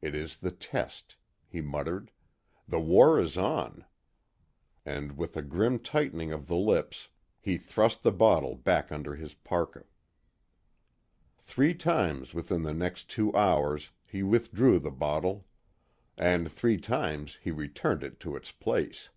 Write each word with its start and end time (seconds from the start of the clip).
It 0.00 0.14
is 0.14 0.36
the 0.36 0.52
test," 0.52 1.16
he 1.48 1.60
muttered, 1.60 2.12
"The 2.68 2.78
war 2.78 3.18
is 3.18 3.36
on," 3.36 3.84
and 4.86 5.16
with 5.16 5.36
a 5.36 5.42
grim 5.42 5.80
tightening 5.80 6.30
of 6.30 6.46
the 6.46 6.54
lips, 6.54 7.08
he 7.40 7.58
thrust 7.58 8.04
the 8.04 8.12
bottle 8.12 8.54
back 8.54 8.92
under 8.92 9.16
his 9.16 9.34
parka. 9.34 9.82
Three 11.38 11.74
times 11.74 12.32
within 12.34 12.62
the 12.62 12.72
next 12.72 13.10
two 13.10 13.34
hours 13.34 13.90
he 14.06 14.22
withdrew 14.22 14.78
the 14.78 14.92
bottle. 14.92 15.44
And 16.16 16.52
three 16.52 16.76
times 16.78 17.38
he 17.42 17.50
returned 17.50 18.04
it 18.04 18.20
to 18.20 18.36
its 18.36 18.52
place. 18.52 19.10